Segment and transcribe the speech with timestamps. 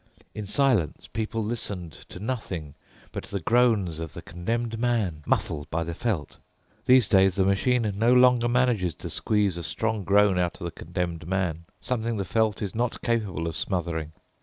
[0.33, 2.73] In silence people listened to nothing
[3.11, 6.39] but the groans of the condemned man, muffled by the felt.
[6.85, 10.71] These days the machine no longer manages to squeeze a strong groan out of the
[10.71, 14.13] condemned man—something the felt is not capable of smothering.